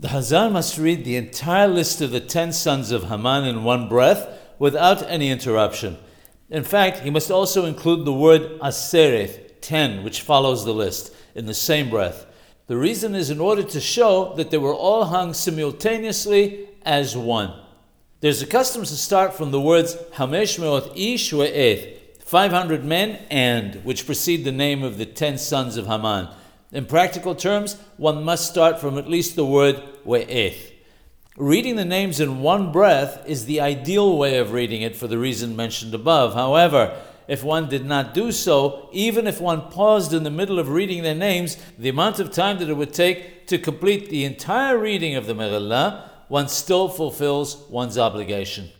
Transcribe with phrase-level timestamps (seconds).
[0.00, 3.86] The Hazan must read the entire list of the ten sons of Haman in one
[3.86, 5.98] breath without any interruption.
[6.48, 11.44] In fact, he must also include the word asereth, ten, which follows the list, in
[11.44, 12.24] the same breath.
[12.66, 17.52] The reason is in order to show that they were all hung simultaneously as one.
[18.20, 23.74] There's a custom to start from the words Hamesh Meot Ish Ve'eth, 500 men and,
[23.84, 26.28] which precede the name of the ten sons of Haman.
[26.72, 30.72] In practical terms, one must start from at least the word we'eth.
[31.36, 35.18] Reading the names in one breath is the ideal way of reading it for the
[35.18, 36.34] reason mentioned above.
[36.34, 40.68] However, if one did not do so, even if one paused in the middle of
[40.68, 44.78] reading their names, the amount of time that it would take to complete the entire
[44.78, 48.70] reading of the Megillah, one still fulfills one's obligation.